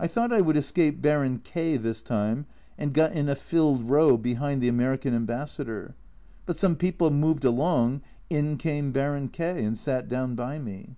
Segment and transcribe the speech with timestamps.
[0.00, 4.16] I thought I would escape Baron K this time, and got in a filled row
[4.16, 5.94] behind the American Ambassador,
[6.44, 10.96] but some people moved along in came Baron K and sat down by me